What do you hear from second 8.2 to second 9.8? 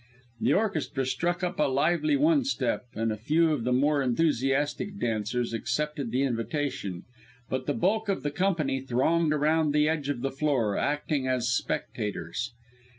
the company thronged around